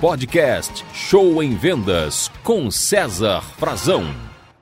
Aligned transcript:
Podcast 0.00 0.84
Show 0.92 1.42
em 1.42 1.54
Vendas 1.54 2.30
com 2.44 2.70
César 2.70 3.40
Frazão. 3.56 4.04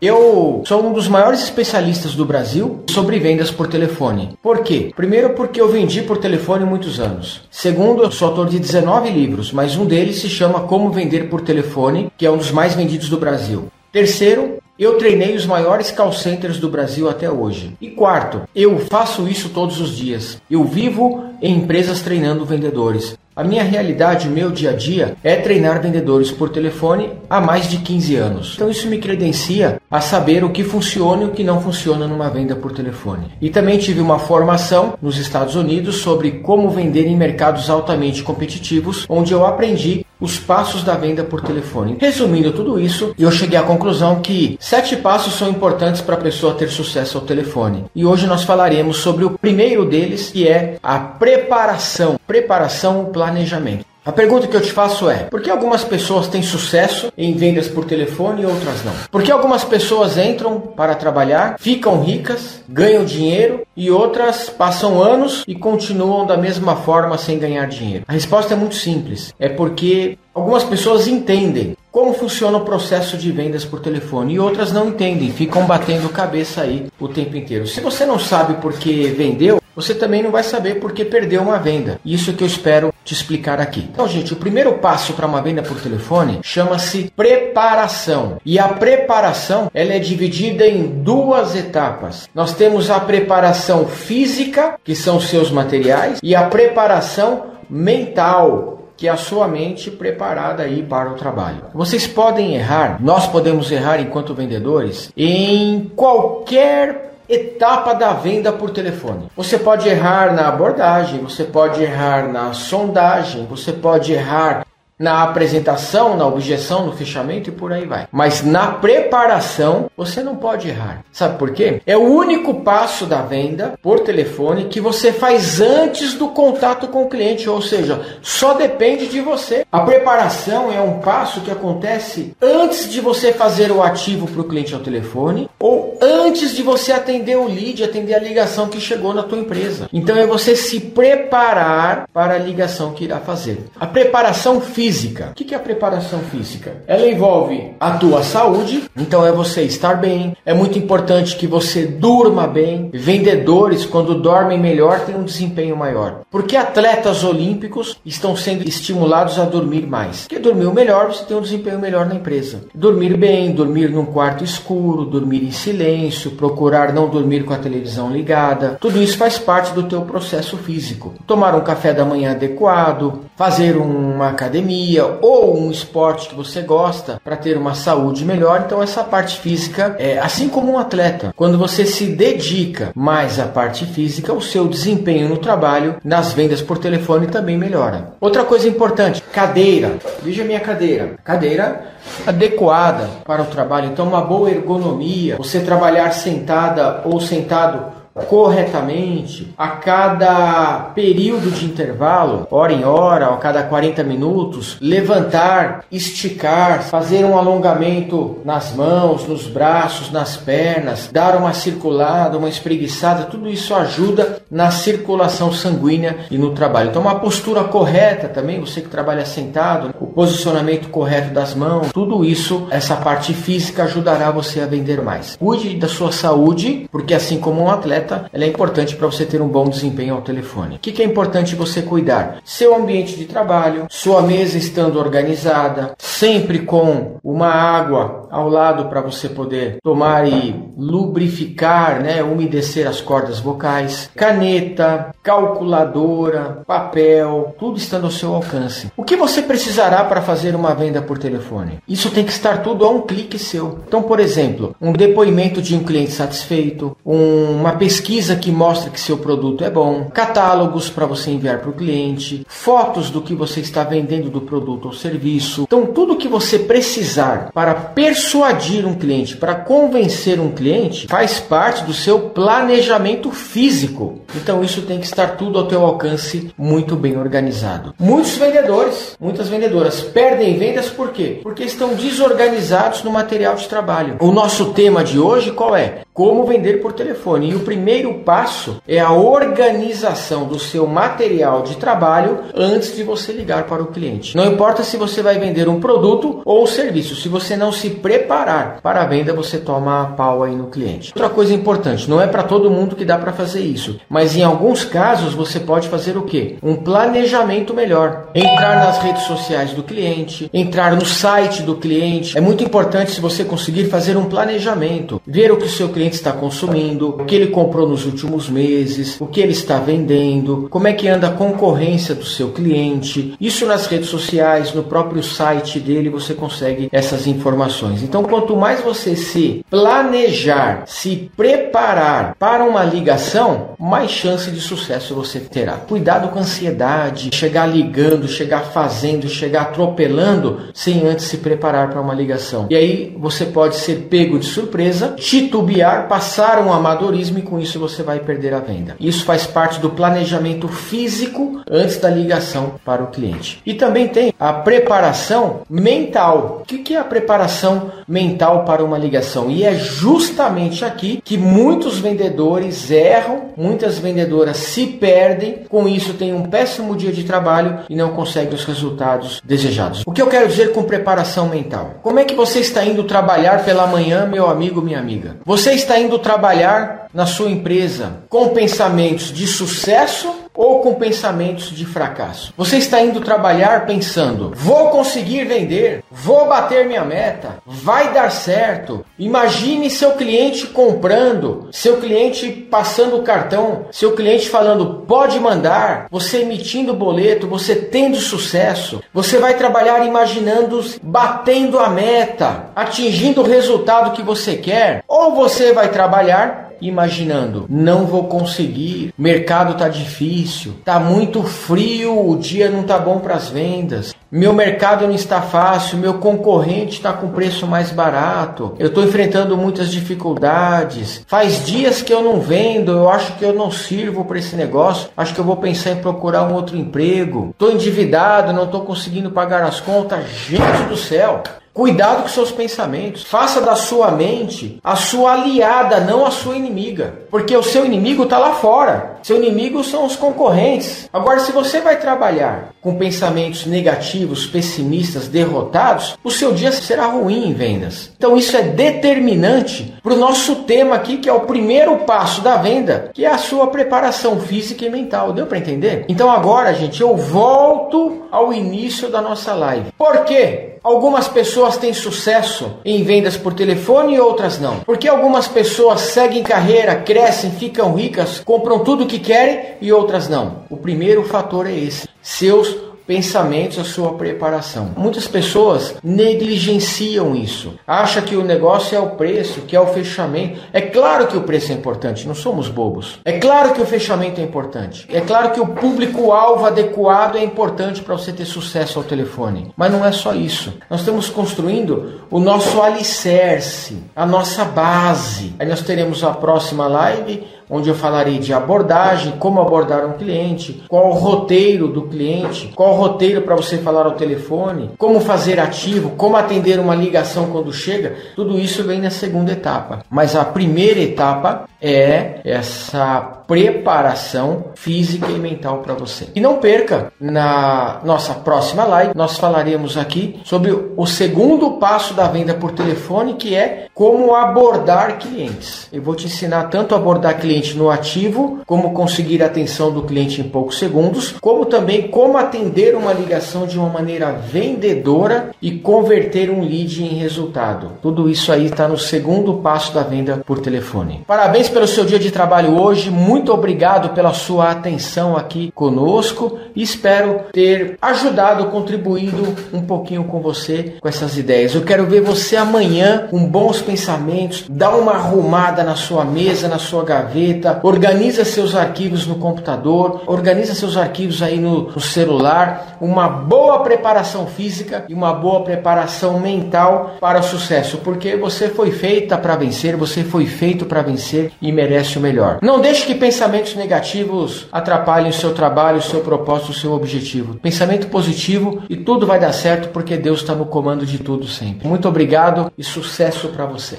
Eu 0.00 0.62
sou 0.64 0.86
um 0.86 0.92
dos 0.92 1.08
maiores 1.08 1.42
especialistas 1.42 2.14
do 2.14 2.24
Brasil 2.24 2.84
sobre 2.88 3.18
vendas 3.18 3.50
por 3.50 3.66
telefone. 3.66 4.38
Por 4.40 4.62
quê? 4.62 4.92
Primeiro, 4.94 5.30
porque 5.30 5.60
eu 5.60 5.68
vendi 5.68 6.02
por 6.02 6.18
telefone 6.18 6.64
muitos 6.64 7.00
anos. 7.00 7.42
Segundo, 7.50 8.04
eu 8.04 8.12
sou 8.12 8.28
autor 8.28 8.48
de 8.48 8.60
19 8.60 9.10
livros, 9.10 9.50
mas 9.50 9.76
um 9.76 9.86
deles 9.86 10.20
se 10.20 10.28
chama 10.28 10.68
Como 10.68 10.90
Vender 10.90 11.28
por 11.28 11.40
Telefone, 11.40 12.12
que 12.16 12.26
é 12.26 12.30
um 12.30 12.36
dos 12.36 12.52
mais 12.52 12.74
vendidos 12.74 13.08
do 13.08 13.18
Brasil. 13.18 13.66
Terceiro, 13.90 14.58
eu 14.78 14.98
treinei 14.98 15.34
os 15.34 15.46
maiores 15.46 15.90
call 15.90 16.12
centers 16.12 16.58
do 16.58 16.68
Brasil 16.68 17.08
até 17.08 17.30
hoje. 17.30 17.76
E 17.80 17.90
quarto, 17.90 18.42
eu 18.54 18.78
faço 18.78 19.28
isso 19.28 19.48
todos 19.48 19.80
os 19.80 19.96
dias. 19.96 20.40
Eu 20.50 20.64
vivo 20.64 21.24
em 21.40 21.56
empresas 21.58 22.02
treinando 22.02 22.44
vendedores. 22.44 23.16
A 23.36 23.42
minha 23.42 23.64
realidade, 23.64 24.28
o 24.28 24.30
meu 24.30 24.48
dia 24.48 24.70
a 24.70 24.72
dia 24.74 25.16
é 25.24 25.34
treinar 25.34 25.82
vendedores 25.82 26.30
por 26.30 26.50
telefone 26.50 27.10
há 27.28 27.40
mais 27.40 27.68
de 27.68 27.78
15 27.78 28.14
anos. 28.14 28.52
Então 28.54 28.70
isso 28.70 28.86
me 28.86 28.98
credencia 28.98 29.80
a 29.90 30.00
saber 30.00 30.44
o 30.44 30.50
que 30.50 30.62
funciona 30.62 31.24
e 31.24 31.26
o 31.26 31.30
que 31.32 31.42
não 31.42 31.60
funciona 31.60 32.06
numa 32.06 32.30
venda 32.30 32.54
por 32.54 32.70
telefone. 32.70 33.32
E 33.40 33.50
também 33.50 33.76
tive 33.76 34.00
uma 34.00 34.20
formação 34.20 34.94
nos 35.02 35.18
Estados 35.18 35.56
Unidos 35.56 35.96
sobre 35.96 36.30
como 36.30 36.70
vender 36.70 37.08
em 37.08 37.16
mercados 37.16 37.68
altamente 37.68 38.22
competitivos, 38.22 39.04
onde 39.08 39.32
eu 39.32 39.44
aprendi 39.44 40.06
os 40.20 40.38
passos 40.38 40.82
da 40.82 40.94
venda 40.94 41.24
por 41.24 41.40
telefone. 41.40 41.96
Resumindo 42.00 42.52
tudo 42.52 42.78
isso, 42.80 43.14
eu 43.18 43.30
cheguei 43.30 43.58
à 43.58 43.62
conclusão 43.62 44.20
que 44.20 44.56
sete 44.60 44.96
passos 44.96 45.34
são 45.34 45.48
importantes 45.48 46.00
para 46.00 46.14
a 46.14 46.20
pessoa 46.20 46.54
ter 46.54 46.68
sucesso 46.68 47.18
ao 47.18 47.24
telefone. 47.24 47.84
E 47.94 48.06
hoje 48.06 48.26
nós 48.26 48.42
falaremos 48.42 48.98
sobre 48.98 49.24
o 49.24 49.30
primeiro 49.30 49.84
deles, 49.84 50.30
que 50.30 50.48
é 50.48 50.76
a 50.82 50.98
preparação. 50.98 52.18
Preparação, 52.26 53.06
planejamento. 53.06 53.84
A 54.04 54.12
pergunta 54.12 54.46
que 54.46 54.54
eu 54.54 54.60
te 54.60 54.70
faço 54.70 55.08
é: 55.08 55.24
por 55.24 55.40
que 55.40 55.48
algumas 55.48 55.82
pessoas 55.82 56.28
têm 56.28 56.42
sucesso 56.42 57.10
em 57.16 57.32
vendas 57.32 57.68
por 57.68 57.86
telefone 57.86 58.42
e 58.42 58.46
outras 58.46 58.84
não? 58.84 58.92
Por 59.10 59.22
que 59.22 59.32
algumas 59.32 59.64
pessoas 59.64 60.18
entram 60.18 60.60
para 60.60 60.94
trabalhar, 60.94 61.56
ficam 61.58 62.02
ricas, 62.02 62.60
ganham 62.68 63.02
dinheiro 63.02 63.62
e 63.74 63.90
outras 63.90 64.50
passam 64.50 65.02
anos 65.02 65.42
e 65.48 65.54
continuam 65.54 66.26
da 66.26 66.36
mesma 66.36 66.76
forma 66.76 67.16
sem 67.16 67.38
ganhar 67.38 67.66
dinheiro? 67.66 68.04
A 68.06 68.12
resposta 68.12 68.52
é 68.52 68.56
muito 68.56 68.74
simples: 68.74 69.32
é 69.38 69.48
porque 69.48 70.18
algumas 70.34 70.64
pessoas 70.64 71.06
entendem 71.06 71.74
como 71.90 72.12
funciona 72.12 72.58
o 72.58 72.64
processo 72.64 73.16
de 73.16 73.30
vendas 73.30 73.64
por 73.64 73.80
telefone 73.80 74.34
e 74.34 74.40
outras 74.40 74.72
não 74.72 74.88
entendem, 74.88 75.30
ficam 75.30 75.64
batendo 75.64 76.08
cabeça 76.08 76.62
aí 76.62 76.88
o 76.98 77.06
tempo 77.06 77.36
inteiro. 77.36 77.68
Se 77.68 77.80
você 77.80 78.04
não 78.04 78.18
sabe 78.18 78.54
por 78.54 78.72
que 78.72 79.06
vendeu, 79.10 79.62
você 79.74 79.94
também 79.94 80.22
não 80.22 80.30
vai 80.30 80.42
saber 80.42 80.76
por 80.76 80.92
que 80.92 81.04
perdeu 81.04 81.42
uma 81.42 81.58
venda. 81.58 82.00
Isso 82.04 82.32
que 82.32 82.42
eu 82.42 82.48
espero 82.48 82.92
te 83.04 83.12
explicar 83.12 83.60
aqui. 83.60 83.88
Então, 83.92 84.08
gente, 84.08 84.32
o 84.32 84.36
primeiro 84.36 84.74
passo 84.74 85.12
para 85.12 85.26
uma 85.26 85.42
venda 85.42 85.62
por 85.62 85.80
telefone 85.80 86.40
chama-se 86.42 87.12
preparação. 87.14 88.38
E 88.44 88.58
a 88.58 88.68
preparação, 88.68 89.70
ela 89.74 89.92
é 89.92 89.98
dividida 89.98 90.66
em 90.66 91.02
duas 91.02 91.54
etapas. 91.54 92.28
Nós 92.34 92.54
temos 92.54 92.90
a 92.90 92.98
preparação 93.00 93.86
física, 93.86 94.76
que 94.82 94.94
são 94.94 95.20
seus 95.20 95.50
materiais, 95.50 96.18
e 96.22 96.34
a 96.34 96.44
preparação 96.44 97.54
mental, 97.68 98.90
que 98.96 99.08
é 99.08 99.10
a 99.10 99.16
sua 99.16 99.48
mente 99.48 99.90
preparada 99.90 100.62
aí 100.62 100.82
para 100.82 101.10
o 101.10 101.14
trabalho. 101.14 101.64
Vocês 101.74 102.06
podem 102.06 102.54
errar, 102.54 102.98
nós 103.00 103.26
podemos 103.26 103.70
errar 103.70 104.00
enquanto 104.00 104.34
vendedores 104.34 105.10
em 105.16 105.90
qualquer 105.96 107.13
etapa 107.28 107.94
da 107.94 108.12
venda 108.12 108.52
por 108.52 108.70
telefone. 108.70 109.28
Você 109.36 109.58
pode 109.58 109.88
errar 109.88 110.32
na 110.32 110.48
abordagem, 110.48 111.20
você 111.20 111.44
pode 111.44 111.82
errar 111.82 112.28
na 112.28 112.52
sondagem, 112.52 113.46
você 113.46 113.72
pode 113.72 114.12
errar 114.12 114.63
na 114.98 115.22
apresentação, 115.22 116.16
na 116.16 116.26
objeção, 116.26 116.86
no 116.86 116.92
fechamento 116.92 117.50
e 117.50 117.52
por 117.52 117.72
aí 117.72 117.84
vai. 117.84 118.06
Mas 118.12 118.42
na 118.42 118.68
preparação 118.68 119.90
você 119.96 120.22
não 120.22 120.36
pode 120.36 120.68
errar. 120.68 121.04
Sabe 121.12 121.38
por 121.38 121.52
quê? 121.52 121.82
É 121.84 121.96
o 121.96 122.02
único 122.02 122.62
passo 122.62 123.06
da 123.06 123.22
venda 123.22 123.74
por 123.82 124.00
telefone 124.00 124.66
que 124.66 124.80
você 124.80 125.12
faz 125.12 125.60
antes 125.60 126.14
do 126.14 126.28
contato 126.28 126.88
com 126.88 127.04
o 127.04 127.08
cliente, 127.08 127.48
ou 127.48 127.60
seja, 127.60 128.18
só 128.22 128.54
depende 128.54 129.08
de 129.08 129.20
você. 129.20 129.66
A 129.70 129.80
preparação 129.80 130.72
é 130.72 130.80
um 130.80 131.00
passo 131.00 131.40
que 131.40 131.50
acontece 131.50 132.34
antes 132.40 132.88
de 132.90 133.00
você 133.00 133.32
fazer 133.32 133.72
o 133.72 133.82
ativo 133.82 134.26
para 134.26 134.40
o 134.40 134.44
cliente 134.44 134.74
ao 134.74 134.80
telefone 134.80 135.48
ou 135.58 135.98
antes 136.00 136.54
de 136.54 136.62
você 136.62 136.92
atender 136.92 137.36
o 137.36 137.48
lead, 137.48 137.82
atender 137.82 138.14
a 138.14 138.18
ligação 138.18 138.68
que 138.68 138.80
chegou 138.80 139.12
na 139.12 139.22
tua 139.22 139.38
empresa. 139.38 139.88
Então 139.92 140.16
é 140.16 140.26
você 140.26 140.54
se 140.54 140.78
preparar 140.78 142.08
para 142.12 142.34
a 142.34 142.38
ligação 142.38 142.92
que 142.92 143.04
irá 143.04 143.18
fazer. 143.18 143.64
A 143.78 143.86
preparação 143.86 144.60
física 144.60 144.83
física. 144.84 145.30
O 145.30 145.34
que 145.34 145.54
é 145.54 145.56
a 145.56 145.60
preparação 145.60 146.18
física? 146.20 146.82
Ela 146.86 147.06
envolve 147.06 147.72
a 147.80 147.92
tua 147.92 148.22
saúde, 148.22 148.84
então 148.94 149.24
é 149.24 149.32
você 149.32 149.62
estar 149.62 149.94
bem. 149.94 150.36
É 150.44 150.52
muito 150.52 150.78
importante 150.78 151.36
que 151.36 151.46
você 151.46 151.86
durma 151.86 152.46
bem. 152.46 152.90
Vendedores, 152.92 153.86
quando 153.86 154.20
dormem 154.20 154.60
melhor, 154.60 155.00
têm 155.00 155.16
um 155.16 155.24
desempenho 155.24 155.74
maior. 155.74 156.20
Porque 156.30 156.54
atletas 156.54 157.24
olímpicos 157.24 157.96
estão 158.04 158.36
sendo 158.36 158.68
estimulados 158.68 159.38
a 159.38 159.44
dormir 159.44 159.86
mais. 159.86 160.22
Porque 160.22 160.38
dormiu 160.38 160.72
melhor, 160.72 161.06
você 161.06 161.24
tem 161.24 161.36
um 161.36 161.42
desempenho 161.42 161.78
melhor 161.78 162.04
na 162.04 162.16
empresa. 162.16 162.64
Dormir 162.74 163.16
bem, 163.16 163.52
dormir 163.52 163.88
num 163.88 164.04
quarto 164.04 164.44
escuro, 164.44 165.06
dormir 165.06 165.44
em 165.44 165.50
silêncio, 165.50 166.32
procurar 166.32 166.92
não 166.92 167.08
dormir 167.08 167.44
com 167.44 167.54
a 167.54 167.58
televisão 167.58 168.10
ligada. 168.10 168.76
Tudo 168.78 169.02
isso 169.02 169.16
faz 169.16 169.38
parte 169.38 169.72
do 169.72 169.84
teu 169.84 170.02
processo 170.02 170.58
físico. 170.58 171.14
Tomar 171.26 171.54
um 171.54 171.62
café 171.62 171.94
da 171.94 172.04
manhã 172.04 172.32
adequado, 172.32 173.20
fazer 173.34 173.76
uma 173.78 174.28
academia 174.28 174.73
academia 174.74 175.18
ou 175.20 175.56
um 175.58 175.70
esporte 175.70 176.28
que 176.28 176.34
você 176.34 176.62
gosta 176.62 177.20
para 177.22 177.36
ter 177.36 177.56
uma 177.56 177.74
saúde 177.74 178.24
melhor. 178.24 178.64
Então 178.66 178.82
essa 178.82 179.04
parte 179.04 179.38
física 179.38 179.94
é 179.98 180.18
assim 180.18 180.48
como 180.48 180.72
um 180.72 180.78
atleta. 180.78 181.32
Quando 181.36 181.56
você 181.56 181.86
se 181.86 182.06
dedica 182.06 182.90
mais 182.94 183.38
à 183.38 183.46
parte 183.46 183.86
física, 183.86 184.32
o 184.32 184.42
seu 184.42 184.66
desempenho 184.66 185.28
no 185.28 185.36
trabalho, 185.36 185.96
nas 186.04 186.32
vendas 186.32 186.60
por 186.60 186.78
telefone 186.78 187.28
também 187.28 187.56
melhora. 187.56 188.14
Outra 188.20 188.44
coisa 188.44 188.68
importante, 188.68 189.22
cadeira. 189.32 189.96
Veja 190.22 190.44
minha 190.44 190.60
cadeira. 190.60 191.14
Cadeira 191.22 191.94
adequada 192.26 193.08
para 193.24 193.42
o 193.42 193.46
trabalho. 193.46 193.90
Então 193.90 194.06
uma 194.06 194.20
boa 194.20 194.50
ergonomia, 194.50 195.36
você 195.36 195.60
trabalhar 195.60 196.10
sentada 196.12 197.02
ou 197.04 197.20
sentado 197.20 198.03
corretamente 198.22 199.52
a 199.58 199.68
cada 199.68 200.92
período 200.94 201.50
de 201.50 201.64
intervalo, 201.64 202.46
hora 202.50 202.72
em 202.72 202.84
hora, 202.84 203.26
a 203.26 203.36
cada 203.36 203.62
40 203.62 204.04
minutos, 204.04 204.76
levantar, 204.80 205.84
esticar, 205.90 206.82
fazer 206.82 207.24
um 207.24 207.36
alongamento 207.36 208.38
nas 208.44 208.72
mãos, 208.72 209.26
nos 209.26 209.46
braços, 209.46 210.10
nas 210.10 210.36
pernas, 210.36 211.08
dar 211.12 211.36
uma 211.36 211.52
circulada, 211.52 212.38
uma 212.38 212.48
espreguiçada, 212.48 213.24
tudo 213.24 213.48
isso 213.48 213.74
ajuda 213.74 214.38
na 214.50 214.70
circulação 214.70 215.52
sanguínea 215.52 216.18
e 216.30 216.38
no 216.38 216.50
trabalho. 216.50 216.90
Então, 216.90 217.02
uma 217.02 217.16
postura 217.16 217.64
correta 217.64 218.28
também, 218.28 218.60
você 218.60 218.80
que 218.80 218.88
trabalha 218.88 219.26
sentado, 219.26 219.94
o 220.00 220.06
posicionamento 220.06 220.88
correto 220.88 221.32
das 221.32 221.54
mãos, 221.54 221.88
tudo 221.92 222.24
isso, 222.24 222.66
essa 222.70 222.96
parte 222.96 223.34
física 223.34 223.84
ajudará 223.84 224.30
você 224.30 224.60
a 224.60 224.66
vender 224.66 225.02
mais. 225.02 225.36
Cuide 225.36 225.76
da 225.76 225.88
sua 225.88 226.12
saúde, 226.12 226.88
porque 226.90 227.14
assim 227.14 227.40
como 227.40 227.62
um 227.62 227.70
atleta, 227.70 228.03
ela 228.32 228.44
é 228.44 228.48
importante 228.48 228.96
para 228.96 229.06
você 229.06 229.24
ter 229.24 229.40
um 229.40 229.48
bom 229.48 229.68
desempenho 229.68 230.14
ao 230.14 230.22
telefone. 230.22 230.76
O 230.76 230.78
que, 230.78 230.92
que 230.92 231.02
é 231.02 231.04
importante 231.04 231.54
você 231.54 231.82
cuidar? 231.82 232.38
Seu 232.44 232.74
ambiente 232.74 233.16
de 233.16 233.24
trabalho, 233.24 233.86
sua 233.88 234.22
mesa 234.22 234.58
estando 234.58 234.98
organizada, 234.98 235.94
sempre 235.98 236.60
com 236.60 237.16
uma 237.22 237.48
água 237.48 238.23
ao 238.34 238.48
lado 238.48 238.86
para 238.86 239.00
você 239.00 239.28
poder 239.28 239.76
tomar 239.80 240.26
e 240.26 240.54
lubrificar, 240.76 242.02
né, 242.02 242.20
umedecer 242.20 242.88
as 242.88 243.00
cordas 243.00 243.38
vocais, 243.38 244.10
caneta, 244.16 245.14
calculadora, 245.22 246.64
papel, 246.66 247.54
tudo 247.56 247.78
estando 247.78 248.06
ao 248.06 248.10
seu 248.10 248.34
alcance. 248.34 248.90
O 248.96 249.04
que 249.04 249.16
você 249.16 249.40
precisará 249.40 250.02
para 250.04 250.20
fazer 250.20 250.56
uma 250.56 250.74
venda 250.74 251.00
por 251.00 251.16
telefone? 251.16 251.78
Isso 251.88 252.10
tem 252.10 252.24
que 252.24 252.32
estar 252.32 252.60
tudo 252.60 252.84
a 252.84 252.90
um 252.90 253.02
clique 253.02 253.38
seu. 253.38 253.78
Então, 253.86 254.02
por 254.02 254.18
exemplo, 254.18 254.74
um 254.80 254.92
depoimento 254.92 255.62
de 255.62 255.76
um 255.76 255.84
cliente 255.84 256.10
satisfeito, 256.10 256.96
um, 257.06 257.52
uma 257.60 257.76
pesquisa 257.76 258.34
que 258.34 258.50
mostra 258.50 258.90
que 258.90 259.00
seu 259.00 259.16
produto 259.16 259.62
é 259.62 259.70
bom, 259.70 260.10
catálogos 260.12 260.90
para 260.90 261.06
você 261.06 261.30
enviar 261.30 261.60
para 261.60 261.70
o 261.70 261.74
cliente, 261.74 262.44
fotos 262.48 263.10
do 263.10 263.22
que 263.22 263.34
você 263.34 263.60
está 263.60 263.84
vendendo 263.84 264.28
do 264.28 264.40
produto 264.40 264.86
ou 264.86 264.92
serviço. 264.92 265.62
Então, 265.62 265.86
tudo 265.86 266.16
que 266.16 266.26
você 266.26 266.58
precisar 266.58 267.50
para 267.54 267.74
persuadir 267.74 268.23
persuadir 268.24 268.86
um 268.86 268.94
cliente, 268.94 269.36
para 269.36 269.54
convencer 269.54 270.40
um 270.40 270.50
cliente, 270.50 271.06
faz 271.06 271.38
parte 271.38 271.84
do 271.84 271.92
seu 271.92 272.18
planejamento 272.30 273.30
físico. 273.30 274.20
Então 274.34 274.64
isso 274.64 274.80
tem 274.82 274.98
que 274.98 275.04
estar 275.04 275.36
tudo 275.36 275.58
ao 275.58 275.66
teu 275.66 275.84
alcance, 275.84 276.50
muito 276.56 276.96
bem 276.96 277.18
organizado. 277.18 277.94
Muitos 277.98 278.36
vendedores, 278.36 279.14
muitas 279.20 279.48
vendedoras 279.48 280.00
perdem 280.00 280.56
vendas 280.56 280.88
por 280.88 281.10
quê? 281.10 281.40
Porque 281.42 281.64
estão 281.64 281.94
desorganizados 281.94 283.02
no 283.02 283.10
material 283.10 283.56
de 283.56 283.68
trabalho. 283.68 284.16
O 284.20 284.32
nosso 284.32 284.72
tema 284.72 285.04
de 285.04 285.18
hoje 285.18 285.52
qual 285.52 285.76
é? 285.76 285.98
Como 286.14 286.46
vender 286.46 286.80
por 286.80 286.92
telefone. 286.92 287.50
E 287.50 287.54
o 287.54 287.60
primeiro 287.60 288.14
passo 288.20 288.80
é 288.88 289.00
a 289.00 289.12
organização 289.12 290.46
do 290.46 290.58
seu 290.58 290.86
material 290.86 291.62
de 291.62 291.76
trabalho 291.76 292.38
antes 292.54 292.96
de 292.96 293.02
você 293.02 293.32
ligar 293.32 293.64
para 293.64 293.82
o 293.82 293.88
cliente. 293.88 294.36
Não 294.36 294.46
importa 294.46 294.82
se 294.82 294.96
você 294.96 295.20
vai 295.20 295.38
vender 295.38 295.68
um 295.68 295.80
produto 295.80 296.40
ou 296.44 296.62
um 296.62 296.66
serviço, 296.66 297.16
se 297.16 297.28
você 297.28 297.56
não 297.56 297.72
se 297.72 297.90
preparar 298.04 298.80
para 298.82 299.00
a 299.00 299.06
venda, 299.06 299.32
você 299.32 299.56
toma 299.56 300.02
a 300.02 300.04
pau 300.08 300.42
aí 300.42 300.54
no 300.54 300.66
cliente. 300.66 301.10
Outra 301.16 301.30
coisa 301.30 301.54
importante, 301.54 302.08
não 302.10 302.20
é 302.20 302.26
para 302.26 302.42
todo 302.42 302.70
mundo 302.70 302.94
que 302.94 303.02
dá 303.02 303.16
para 303.16 303.32
fazer 303.32 303.60
isso, 303.60 303.98
mas 304.10 304.36
em 304.36 304.42
alguns 304.42 304.84
casos 304.84 305.32
você 305.32 305.58
pode 305.58 305.88
fazer 305.88 306.14
o 306.18 306.22
quê? 306.22 306.56
Um 306.62 306.76
planejamento 306.76 307.72
melhor. 307.72 308.28
Entrar 308.34 308.76
nas 308.84 308.98
redes 308.98 309.22
sociais 309.22 309.72
do 309.72 309.82
cliente, 309.82 310.50
entrar 310.52 310.94
no 310.94 311.06
site 311.06 311.62
do 311.62 311.76
cliente. 311.76 312.36
É 312.36 312.42
muito 312.42 312.62
importante 312.62 313.12
se 313.12 313.22
você 313.22 313.42
conseguir 313.42 313.86
fazer 313.86 314.18
um 314.18 314.26
planejamento, 314.26 315.18
ver 315.26 315.50
o 315.50 315.56
que 315.56 315.64
o 315.64 315.70
seu 315.70 315.88
cliente 315.88 316.16
está 316.16 316.32
consumindo, 316.32 317.08
o 317.08 317.24
que 317.24 317.34
ele 317.34 317.46
comprou 317.46 317.88
nos 317.88 318.04
últimos 318.04 318.50
meses, 318.50 319.18
o 319.18 319.26
que 319.26 319.40
ele 319.40 319.52
está 319.52 319.78
vendendo, 319.78 320.66
como 320.68 320.86
é 320.86 320.92
que 320.92 321.08
anda 321.08 321.28
a 321.28 321.32
concorrência 321.32 322.14
do 322.14 322.26
seu 322.26 322.50
cliente. 322.50 323.34
Isso 323.40 323.64
nas 323.64 323.86
redes 323.86 324.10
sociais, 324.10 324.74
no 324.74 324.82
próprio 324.82 325.22
site 325.22 325.80
dele, 325.80 326.10
você 326.10 326.34
consegue 326.34 326.90
essas 326.92 327.26
informações. 327.26 327.93
Então, 328.02 328.22
quanto 328.22 328.56
mais 328.56 328.80
você 328.80 329.16
se 329.16 329.64
planejar, 329.70 330.82
se 330.86 331.30
preparar 331.36 332.34
para 332.38 332.64
uma 332.64 332.84
ligação, 332.84 333.70
mais 333.78 334.10
chance 334.10 334.50
de 334.50 334.60
sucesso 334.60 335.14
você 335.14 335.40
terá. 335.40 335.74
Cuidado 335.74 336.28
com 336.28 336.38
a 336.38 336.42
ansiedade, 336.42 337.30
chegar 337.32 337.66
ligando, 337.66 338.28
chegar 338.28 338.60
fazendo, 338.60 339.28
chegar 339.28 339.62
atropelando 339.62 340.68
sem 340.72 341.06
antes 341.06 341.26
se 341.26 341.38
preparar 341.38 341.90
para 341.90 342.00
uma 342.00 342.14
ligação. 342.14 342.66
E 342.70 342.76
aí 342.76 343.16
você 343.18 343.46
pode 343.46 343.76
ser 343.76 344.06
pego 344.08 344.38
de 344.38 344.46
surpresa, 344.46 345.14
titubear 345.16 346.08
passar 346.08 346.58
um 346.58 346.72
amadorismo 346.72 347.38
e 347.38 347.42
com 347.42 347.58
isso 347.58 347.78
você 347.78 348.02
vai 348.02 348.20
perder 348.20 348.54
a 348.54 348.60
venda. 348.60 348.96
Isso 349.00 349.24
faz 349.24 349.46
parte 349.46 349.80
do 349.80 349.90
planejamento 349.90 350.68
físico 350.68 351.60
antes 351.70 351.98
da 351.98 352.08
ligação 352.08 352.74
para 352.84 353.02
o 353.02 353.08
cliente. 353.08 353.60
E 353.64 353.74
também 353.74 354.08
tem 354.08 354.32
a 354.38 354.52
preparação 354.52 355.62
mental. 355.68 356.62
O 356.62 356.64
que 356.64 356.94
é 356.94 356.98
a 356.98 357.04
preparação 357.04 357.83
mental 358.06 358.64
para 358.64 358.84
uma 358.84 358.98
ligação? 358.98 359.50
E 359.50 359.64
é 359.64 359.74
justamente 359.74 360.84
aqui 360.84 361.20
que 361.24 361.36
muitos 361.36 361.98
vendedores 361.98 362.90
erram, 362.90 363.50
muitas 363.56 363.98
vendedoras 363.98 364.56
se 364.56 364.86
perdem, 364.86 365.64
com 365.68 365.88
isso 365.88 366.14
tem 366.14 366.34
um 366.34 366.44
péssimo 366.44 366.96
dia 366.96 367.12
de 367.12 367.24
trabalho 367.24 367.80
e 367.88 367.94
não 367.94 368.10
conseguem 368.10 368.54
os 368.54 368.64
resultados 368.64 369.40
desejados. 369.44 370.02
O 370.06 370.12
que 370.12 370.22
eu 370.22 370.26
quero 370.26 370.48
dizer 370.48 370.72
com 370.72 370.82
preparação 370.82 371.48
mental? 371.48 371.94
Como 372.02 372.18
é 372.18 372.24
que 372.24 372.34
você 372.34 372.60
está 372.60 372.84
indo 372.84 373.04
trabalhar 373.04 373.64
pela 373.64 373.86
manhã, 373.86 374.26
meu 374.26 374.48
amigo, 374.48 374.80
minha 374.80 374.98
amiga? 374.98 375.36
Você 375.44 375.72
está 375.72 375.98
indo 375.98 376.18
trabalhar 376.18 377.06
na 377.12 377.26
sua 377.26 377.50
empresa 377.50 378.24
com 378.28 378.48
pensamentos 378.48 379.32
de 379.32 379.46
sucesso 379.46 380.43
ou 380.54 380.80
com 380.80 380.94
pensamentos 380.94 381.70
de 381.70 381.84
fracasso? 381.84 382.52
Você 382.56 382.78
está 382.78 383.00
indo 383.00 383.20
trabalhar 383.20 383.86
pensando: 383.86 384.52
vou 384.54 384.90
conseguir 384.90 385.44
vender, 385.44 386.02
vou 386.10 386.46
bater 386.46 386.86
minha 386.86 387.04
meta, 387.04 387.58
vai 387.66 388.12
dar 388.12 388.30
certo. 388.30 389.04
Imagine 389.18 389.90
seu 389.90 390.12
cliente 390.12 390.66
comprando, 390.68 391.68
seu 391.72 391.98
cliente 391.98 392.50
passando 392.50 393.16
o 393.16 393.22
cartão, 393.22 393.86
seu 393.90 394.14
cliente 394.14 394.48
falando 394.48 395.04
pode 395.06 395.38
mandar, 395.40 396.06
você 396.10 396.38
emitindo 396.38 396.92
o 396.92 396.96
boleto, 396.96 397.46
você 397.46 397.74
tendo 397.74 398.16
sucesso. 398.16 399.02
Você 399.12 399.38
vai 399.38 399.54
trabalhar 399.54 400.06
imaginando 400.06 400.84
batendo 401.02 401.78
a 401.78 401.88
meta, 401.88 402.70
atingindo 402.74 403.40
o 403.40 403.46
resultado 403.46 404.12
que 404.12 404.22
você 404.22 404.56
quer, 404.56 405.02
ou 405.08 405.34
você 405.34 405.72
vai 405.72 405.88
trabalhar 405.88 406.63
imaginando, 406.80 407.66
não 407.68 408.06
vou 408.06 408.24
conseguir, 408.24 409.12
mercado 409.16 409.76
tá 409.76 409.88
difícil, 409.88 410.74
tá 410.84 410.98
muito 410.98 411.42
frio, 411.42 412.28
o 412.28 412.38
dia 412.38 412.70
não 412.70 412.82
tá 412.82 412.98
bom 412.98 413.18
para 413.18 413.34
as 413.34 413.48
vendas. 413.48 414.14
Meu 414.36 414.52
mercado 414.52 415.06
não 415.06 415.14
está 415.14 415.40
fácil, 415.40 415.96
meu 415.96 416.14
concorrente 416.14 416.94
está 416.94 417.12
com 417.12 417.28
preço 417.28 417.68
mais 417.68 417.92
barato. 417.92 418.74
Eu 418.80 418.88
estou 418.88 419.04
enfrentando 419.04 419.56
muitas 419.56 419.92
dificuldades. 419.92 421.22
Faz 421.28 421.64
dias 421.64 422.02
que 422.02 422.12
eu 422.12 422.20
não 422.20 422.40
vendo, 422.40 422.90
eu 422.90 423.08
acho 423.08 423.34
que 423.34 423.44
eu 423.44 423.52
não 423.52 423.70
sirvo 423.70 424.24
para 424.24 424.40
esse 424.40 424.56
negócio. 424.56 425.08
Acho 425.16 425.32
que 425.32 425.38
eu 425.38 425.44
vou 425.44 425.58
pensar 425.58 425.92
em 425.92 426.02
procurar 426.02 426.42
um 426.48 426.54
outro 426.54 426.76
emprego. 426.76 427.50
Estou 427.50 427.70
endividado, 427.70 428.52
não 428.52 428.64
estou 428.64 428.80
conseguindo 428.80 429.30
pagar 429.30 429.62
as 429.62 429.78
contas. 429.78 430.24
Gente 430.28 430.82
do 430.88 430.96
céu! 430.96 431.40
Cuidado 431.74 432.22
com 432.22 432.28
seus 432.28 432.52
pensamentos. 432.52 433.24
Faça 433.24 433.60
da 433.60 433.74
sua 433.74 434.12
mente 434.12 434.78
a 434.84 434.94
sua 434.94 435.32
aliada, 435.32 435.98
não 435.98 436.24
a 436.24 436.30
sua 436.30 436.54
inimiga. 436.54 437.22
Porque 437.28 437.56
o 437.56 437.64
seu 437.64 437.84
inimigo 437.84 438.22
está 438.22 438.38
lá 438.38 438.54
fora. 438.54 439.16
Seu 439.24 439.38
inimigo 439.38 439.82
são 439.82 440.06
os 440.06 440.14
concorrentes. 440.14 441.08
Agora, 441.12 441.40
se 441.40 441.50
você 441.50 441.80
vai 441.80 441.98
trabalhar 441.98 442.72
com 442.80 442.94
pensamentos 442.94 443.66
negativos, 443.66 444.23
pessimistas, 444.46 445.28
derrotados, 445.28 446.16
o 446.22 446.30
seu 446.30 446.52
dia 446.52 446.72
será 446.72 447.06
ruim 447.06 447.48
em 447.48 447.52
vendas. 447.52 448.10
Então, 448.16 448.36
isso 448.36 448.56
é 448.56 448.62
determinante 448.62 449.94
para 450.02 450.14
o 450.14 450.18
nosso 450.18 450.56
tema 450.56 450.96
aqui, 450.96 451.18
que 451.18 451.28
é 451.28 451.32
o 451.32 451.40
primeiro 451.40 451.98
passo 451.98 452.40
da 452.40 452.56
venda, 452.56 453.10
que 453.12 453.24
é 453.24 453.30
a 453.30 453.38
sua 453.38 453.66
preparação 453.68 454.40
física 454.40 454.84
e 454.84 454.90
mental. 454.90 455.32
Deu 455.32 455.46
para 455.46 455.58
entender? 455.58 456.04
Então, 456.08 456.30
agora, 456.30 456.72
gente, 456.74 457.00
eu 457.00 457.16
volto 457.16 458.22
ao 458.30 458.52
início 458.52 459.08
da 459.08 459.20
nossa 459.20 459.54
live. 459.54 459.92
Por 459.96 460.24
quê? 460.24 460.74
Algumas 460.84 461.26
pessoas 461.26 461.78
têm 461.78 461.94
sucesso 461.94 462.78
em 462.84 463.02
vendas 463.02 463.38
por 463.38 463.54
telefone 463.54 464.16
e 464.16 464.20
outras 464.20 464.60
não. 464.60 464.80
Porque 464.80 465.08
algumas 465.08 465.48
pessoas 465.48 466.02
seguem 466.02 466.42
carreira, 466.42 466.96
crescem, 466.96 467.50
ficam 467.52 467.94
ricas, 467.94 468.42
compram 468.44 468.80
tudo 468.80 469.04
o 469.04 469.06
que 469.06 469.18
querem 469.18 469.76
e 469.80 469.90
outras 469.90 470.28
não. 470.28 470.64
O 470.68 470.76
primeiro 470.76 471.24
fator 471.24 471.66
é 471.66 471.72
esse: 471.72 472.06
seus 472.20 472.76
pensamentos, 473.06 473.78
a 473.78 473.84
sua 473.84 474.14
preparação. 474.14 474.92
Muitas 474.96 475.26
pessoas 475.26 475.96
negligenciam 476.02 477.34
isso. 477.34 477.74
Acha 477.86 478.22
que 478.22 478.36
o 478.36 478.44
negócio 478.44 478.96
é 478.96 479.00
o 479.00 479.10
preço, 479.10 479.62
que 479.62 479.76
é 479.76 479.80
o 479.80 479.86
fechamento. 479.86 480.60
É 480.72 480.80
claro 480.80 481.26
que 481.26 481.36
o 481.36 481.42
preço 481.42 481.72
é 481.72 481.74
importante, 481.74 482.26
não 482.26 482.34
somos 482.34 482.68
bobos. 482.68 483.18
É 483.24 483.38
claro 483.38 483.72
que 483.72 483.82
o 483.82 483.86
fechamento 483.86 484.40
é 484.40 484.44
importante. 484.44 485.06
É 485.10 485.20
claro 485.20 485.50
que 485.50 485.60
o 485.60 485.66
público-alvo 485.66 486.66
adequado 486.66 487.36
é 487.36 487.44
importante 487.44 488.02
para 488.02 488.16
você 488.16 488.32
ter 488.32 488.44
sucesso 488.44 488.98
ao 488.98 489.04
telefone. 489.04 489.72
Mas 489.76 489.92
não 489.92 490.04
é 490.04 490.12
só 490.12 490.34
isso. 490.34 490.72
Nós 490.88 491.00
estamos 491.00 491.28
construindo 491.28 492.22
o 492.30 492.38
nosso 492.38 492.80
alicerce, 492.80 493.98
a 494.14 494.26
nossa 494.26 494.64
base. 494.64 495.54
Aí 495.58 495.66
nós 495.66 495.82
teremos 495.82 496.24
a 496.24 496.30
próxima 496.30 496.86
live 496.86 497.44
onde 497.68 497.88
eu 497.88 497.94
falarei 497.94 498.38
de 498.38 498.52
abordagem, 498.52 499.34
como 499.38 499.60
abordar 499.60 500.06
um 500.06 500.12
cliente, 500.12 500.84
qual 500.88 501.10
o 501.10 501.14
roteiro 501.14 501.88
do 501.88 502.02
cliente, 502.02 502.72
qual 502.74 502.92
o 502.92 502.96
roteiro 502.96 503.42
para 503.42 503.56
você 503.56 503.78
falar 503.78 504.06
ao 504.06 504.12
telefone, 504.12 504.90
como 504.98 505.20
fazer 505.20 505.58
ativo, 505.60 506.10
como 506.10 506.36
atender 506.36 506.78
uma 506.78 506.94
ligação 506.94 507.46
quando 507.46 507.72
chega, 507.72 508.14
tudo 508.34 508.58
isso 508.58 508.82
vem 508.84 509.00
na 509.00 509.10
segunda 509.10 509.52
etapa. 509.52 510.04
Mas 510.10 510.36
a 510.36 510.44
primeira 510.44 511.00
etapa 511.00 511.64
é 511.80 512.40
essa 512.44 513.42
preparação 513.46 514.66
física 514.74 515.30
e 515.30 515.38
mental 515.38 515.78
para 515.78 515.94
você. 515.94 516.28
E 516.34 516.40
não 516.40 516.56
perca, 516.56 517.12
na 517.20 518.00
nossa 518.04 518.34
próxima 518.34 518.84
live, 518.84 519.12
nós 519.14 519.36
falaremos 519.36 519.96
aqui 519.96 520.40
sobre 520.44 520.72
o 520.96 521.06
segundo 521.06 521.72
passo 521.72 522.14
da 522.14 522.26
venda 522.26 522.54
por 522.54 522.72
telefone, 522.72 523.34
que 523.34 523.54
é 523.54 523.86
como 523.94 524.34
abordar 524.34 525.18
clientes. 525.18 525.88
Eu 525.92 526.02
vou 526.02 526.14
te 526.14 526.26
ensinar 526.26 526.64
tanto 526.64 526.94
a 526.94 526.98
abordar 526.98 527.38
cliente 527.54 527.76
no 527.76 527.90
ativo, 527.90 528.60
como 528.66 528.92
conseguir 528.92 529.42
a 529.42 529.46
atenção 529.46 529.92
do 529.92 530.02
cliente 530.02 530.40
em 530.40 530.44
poucos 530.44 530.78
segundos, 530.78 531.34
como 531.40 531.66
também 531.66 532.08
como 532.08 532.36
atender 532.36 532.96
uma 532.96 533.12
ligação 533.12 533.66
de 533.66 533.78
uma 533.78 533.88
maneira 533.88 534.32
vendedora 534.32 535.50
e 535.62 535.70
converter 535.72 536.50
um 536.50 536.62
lead 536.62 537.02
em 537.02 537.14
resultado. 537.14 537.92
Tudo 538.02 538.28
isso 538.28 538.50
aí 538.50 538.66
está 538.66 538.88
no 538.88 538.98
segundo 538.98 539.54
passo 539.54 539.94
da 539.94 540.02
venda 540.02 540.42
por 540.44 540.58
telefone. 540.58 541.22
Parabéns 541.26 541.68
pelo 541.68 541.86
seu 541.86 542.04
dia 542.04 542.18
de 542.18 542.30
trabalho 542.30 542.76
hoje. 542.80 543.10
Muito 543.10 543.52
obrigado 543.52 544.10
pela 544.14 544.32
sua 544.32 544.70
atenção 544.70 545.36
aqui 545.36 545.70
conosco 545.74 546.58
e 546.74 546.82
espero 546.82 547.40
ter 547.52 547.96
ajudado, 548.02 548.66
contribuído 548.66 549.54
um 549.72 549.82
pouquinho 549.82 550.24
com 550.24 550.40
você 550.40 550.94
com 551.00 551.08
essas 551.08 551.36
ideias. 551.38 551.74
Eu 551.74 551.82
quero 551.82 552.06
ver 552.06 552.20
você 552.20 552.56
amanhã 552.56 553.28
com 553.30 553.46
bons 553.46 553.80
pensamentos, 553.80 554.64
dá 554.68 554.90
uma 554.90 555.12
arrumada 555.12 555.84
na 555.84 555.94
sua 555.94 556.24
mesa, 556.24 556.66
na 556.66 556.78
sua 556.78 557.04
gaveta 557.04 557.43
organiza 557.82 558.44
seus 558.44 558.74
arquivos 558.74 559.26
no 559.26 559.36
computador, 559.36 560.22
organiza 560.26 560.74
seus 560.74 560.96
arquivos 560.96 561.42
aí 561.42 561.58
no, 561.58 561.90
no 561.90 562.00
celular, 562.00 562.96
uma 563.00 563.28
boa 563.28 563.80
preparação 563.80 564.46
física 564.46 565.04
e 565.08 565.14
uma 565.14 565.32
boa 565.32 565.62
preparação 565.62 566.40
mental 566.40 567.16
para 567.20 567.40
o 567.40 567.42
sucesso, 567.42 567.98
porque 567.98 568.36
você 568.36 568.68
foi 568.68 568.90
feita 568.90 569.36
para 569.36 569.56
vencer, 569.56 569.96
você 569.96 570.22
foi 570.22 570.46
feito 570.46 570.86
para 570.86 571.02
vencer 571.02 571.52
e 571.60 571.72
merece 571.72 572.18
o 572.18 572.20
melhor. 572.20 572.58
Não 572.62 572.80
deixe 572.80 573.06
que 573.06 573.14
pensamentos 573.14 573.74
negativos 573.74 574.66
atrapalhem 574.72 575.30
o 575.30 575.34
seu 575.34 575.52
trabalho, 575.52 575.98
o 575.98 576.02
seu 576.02 576.20
propósito, 576.20 576.70
o 576.70 576.74
seu 576.74 576.92
objetivo. 576.92 577.54
Pensamento 577.54 578.06
positivo 578.08 578.82
e 578.88 578.96
tudo 578.96 579.26
vai 579.26 579.38
dar 579.38 579.52
certo 579.52 579.88
porque 579.88 580.16
Deus 580.16 580.40
está 580.40 580.54
no 580.54 580.66
comando 580.66 581.06
de 581.06 581.18
tudo 581.18 581.46
sempre. 581.46 581.86
Muito 581.86 582.08
obrigado 582.08 582.72
e 582.76 582.84
sucesso 582.84 583.48
para 583.48 583.66
você. 583.66 583.98